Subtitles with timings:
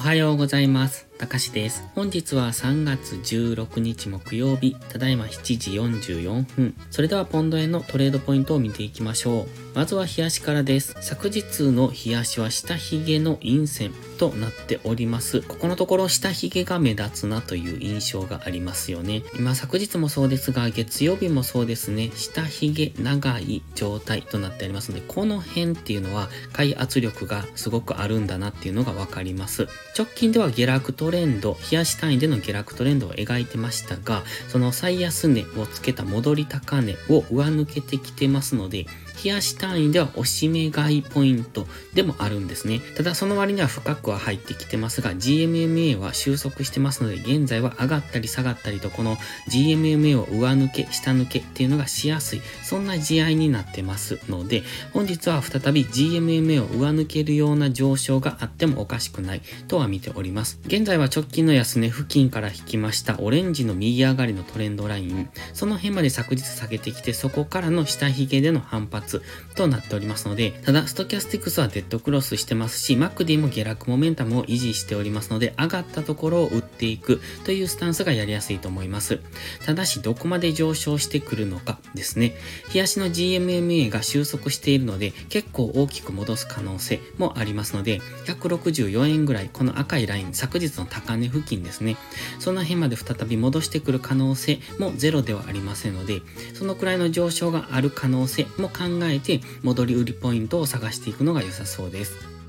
[0.00, 1.09] おはようございます。
[1.20, 1.84] たかしです。
[1.94, 6.74] 本日は3月16日木曜日、ただいま7時44分。
[6.90, 9.46] それではポンド円のトレードポイントを見ていきましょう。
[9.74, 10.96] まずは冷やしからです。
[11.02, 15.42] 昨日の冷やしは下髭の陰線となっております。
[15.42, 19.22] ここのところ下髭が目立つなという印象がありますよね。
[19.36, 29.68] 今昨日もそうですが、月曜日もそうですね、下髭長い状態となっておりますので、この辺っていうのは買い圧力がすごくあるんだなっていうのがわかります。
[29.96, 38.86] 直近では下落トレンド、冷やし単位での下落トレンドを描いてましたが、その最安値をつけた戻り高値を上抜けてきてますので、
[39.22, 42.80] 冷やし単位では押し目買いポイントでもあるんですね。
[42.96, 49.16] ただその割には深くは入ってきてますが、GMMA は収束してますので、現在は上がったり下がったりと、この
[49.50, 60.58] GMMA を上抜け、下抜けっていうのがしやすい、そんな試合になってますので、本日は再び GMMA を上抜けるような上昇があってもおかしくないとは見ております。
[60.66, 69.22] 現在は直近の安値付近から引きましたオレンジの右上がりのトレンドライン、その辺まで昨日下げてきて、そこからの下髭での反発、
[69.56, 79.20] となっておりますので、ただ、ストキャスティクスはデッドクロスしてますし、マックディも下落モメンタムを維持しておりますので、上がったところを売っていくというスタンスがやりやすいと思います。
[79.64, 82.34] ただし、どこまで上昇してくるのかですね。
[82.72, 91.96] 冷やしの GMMA が収束しているので、結構大きく戻す可能性もありますので、164円ぐらい、この赤いライン、昨日の高値付近ですね。
[92.38, 96.20] その辺まで再び戻してくる可能性もゼロではありませんので、
[96.54, 102.39] そのくらいの上昇がある可能性も考えて戻り売りポイントを探していくのが良さそうです。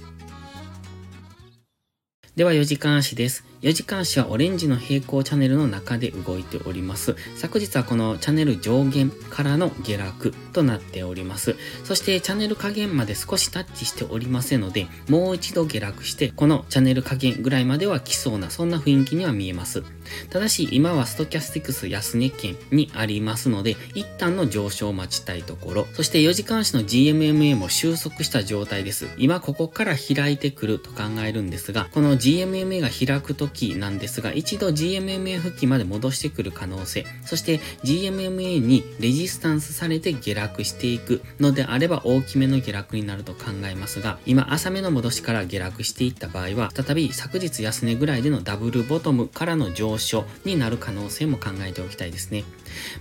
[2.38, 3.44] では4時間足です。
[3.62, 7.18] 4時間足はオレンジの平行チャンネルの中で動いております。
[7.36, 11.58] 昨日はこのチャンネル上限からの下落となっております。
[11.84, 19.84] そしてチャンネル下限まで少しタッチしておりませんので、もう一度下落して、このチャンネル下限ぐらいまでは来そうな、そんな雰囲気には見えます。
[20.30, 29.08] ただし、今はストキャスティクス安値圏にありますので、一旦の上昇を待ちたいところ、そして4時間足の GMMA も収束した状態です。
[29.18, 52.44] 今ここから開いてくると考えるんですが、この GMMA が開くときなんですが、一度 GMMA 付近まで戻してくる可能性、そして GMMA にレジスタンスされて下落していくのであれば大きめの下落になると考えますが、今浅めの戻しから下落していった場合は、再び昨日安値ぐらいでのダブルボトムからの上昇になる可能性も考えておきたいですね。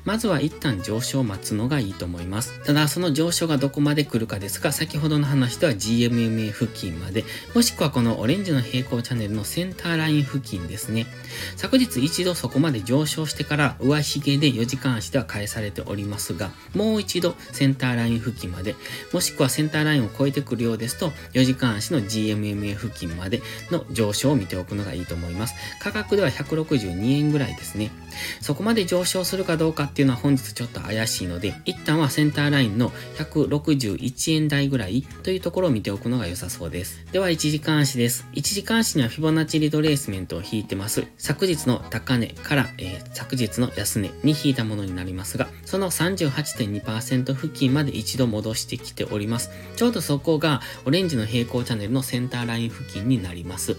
[0.05, 2.59] まずは一旦上昇を待つのがいいと思います。
[2.65, 11.04] ただ、その上昇がどこまで来るかですが、先ほどの話では GMMA 付近まで、もしくはこのオレンジの平行チャンネルのセンターライン付近ですね。
[11.56, 18.76] 昨日一度そこまで上昇してから上髭で4時間足では返されておりますが、もう一度センターライン付近まで、
[19.12, 25.54] もしくはセンターラインを超えてくるようですと、4時間足の GMMA 付近までの上昇を見ておくのがいいと思います。
[25.81, 27.91] 価格では162円ぐらいですね。
[28.41, 37.04] そこまで上昇するかどうかっていうのは本日ちょっと怪しいので、一旦はセンターラインの161円台ぐらいというところを見ておくのが良さそうです。
[37.10, 38.25] では1時間足です。
[38.34, 41.06] 1時間足にはフィボナッチリトレースメントを引いてます。
[41.16, 49.50] 昨日の高値から、えー、昨日の安値に引いたものになりますが、その38.2%付近まで一度戻してきております。
[49.77, 53.77] ちょうどそこがオレンジの平行チャンネルのセンターライン付近になります。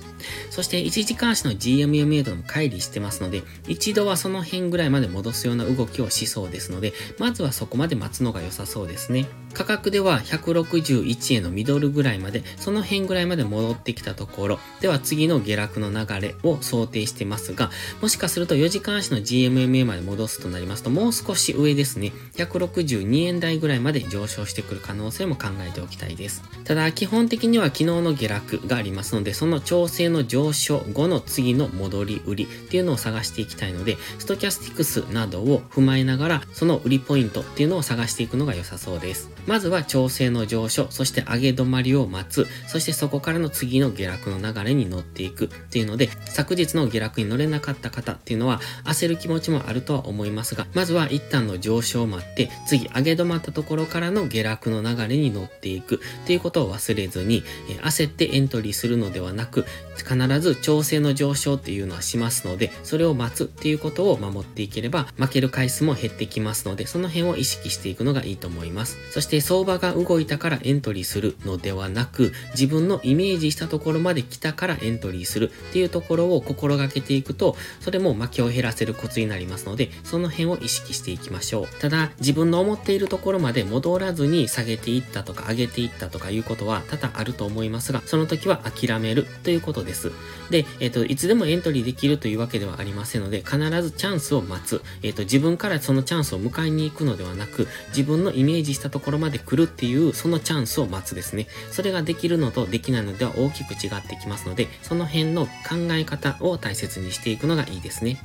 [0.49, 9.27] そして1時間足の GMMA とも乖離してますので、一度はその辺ぐらいまで戻すような動きをしそうですので、まずはそこまで待つのが良さそうですね。
[9.53, 26.43] 価格では161円のミドルぐらいまで、その辺ぐらいまで戻ってきたところ、では次の下落の流れを想定してますが、もしかすると4時間足の GMMA まで戻すとなりますと、もう少し上ですね、162円台ぐらいまで上昇してくる可能性も考えておきたいです。
[26.63, 39.29] ただ、基本的には昨日の下落がありますので、その調整の上昇後の次の戻り売りっていうのを探していきたいので、ストキャスティクスなどを踏まえながら、その売りポイントっていうのを探していくのが良さそうです。
[39.47, 59.65] まずは調整の上昇、そして上げ止まりを待つ、そしてそこからの次の下落の流れに乗っていくっていうので、昨日の下落に乗れなかった方っていうのは焦る気持ちもあるとは思いますが、まずは一旦の上昇を待って、次上げ止まったところからの下落の流れに乗っていくっていうことを忘れずに、え焦ってエントリーするのではなく、
[59.97, 68.97] 必ず調整の上昇っていうのはしますので、それを待つっていうことを守っていければ、負ける回数も減ってきますので、その辺を意識していくのがいいと思います。
[69.11, 81.67] そしてして相場が動いたからエントリーするのではなく、自分のイメージしたところまで来たからエントリーするっていうところを心がけていくと、それも負けを減らせるコツになりますので、その辺を意識していきましょう。
[81.79, 90.11] ただ、自分の思っているところまで戻らずに下げていったとか上げていったとかいうことは多々あると思いますが、その時は諦めるということです。
[90.49, 94.81] で、えっ、と、いつでもエントリーできるというわけではありませんので、必ずチャンスを待つ。
[95.03, 101.47] えっ、と、自分からそのチャンスを迎えに行くのではなく、自分のイメージしたところまで来るっていう、そのチャンスを待つですね。
[101.71, 105.51] それができるのとできないのでは大きく違ってきますので、その辺の考
[105.91, 108.19] え方を大切にしていくのがいいですね。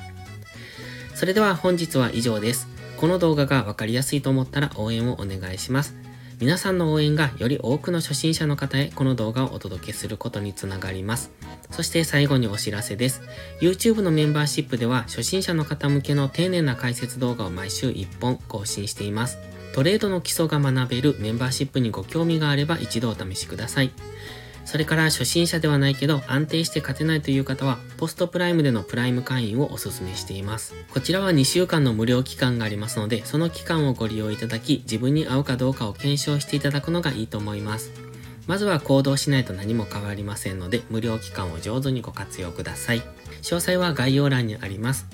[1.15, 2.67] それでは本日は以上です。
[2.97, 5.95] この動画がわかりやすいと思ったら応援をお願いします。
[6.39, 11.31] 皆さんの応援がより多くの初心者の方へこの動画をお届けすることにつながります。
[11.71, 13.23] そして最後にお知らせです。
[13.61, 19.39] YouTube のメンバーシップでは初心者の方向けの丁寧な解説動画を毎週1本更新しています。
[19.77, 23.91] トレードの基礎が学べるメンバーシップにご興味があれば一度お試しください。
[24.65, 30.75] それから初心者ではないけど安定して勝てないという方はポストプライムでのプライム会員をお勧めしています。
[30.95, 37.93] こちらは2週間の無料期間がありますのでその期間をご利用いただき自分に合うかどうかを検証していただくのがいいと思います。
[38.47, 43.03] まずは行動しないと何も変わりませんので無料期間を上手にご活用ください。
[43.43, 45.07] 詳細は概要欄にあります。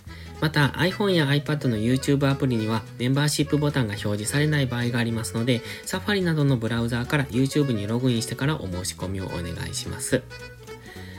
[0.43, 10.23] また iPhone や iPad の YouTube アプリにはメンバーシップボタンが表示されない場合がありますので、Safari などのブラウザーから YouTube にログインしてからお申し込みをお願いします。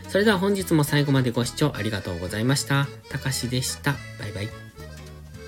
[0.09, 2.85] それでは本日も最後までご視聴ありがとうございました。
[3.09, 3.93] たかしでした。
[4.19, 4.72] バイバイ。